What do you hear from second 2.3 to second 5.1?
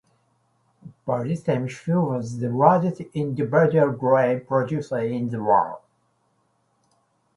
the largest individual grain producer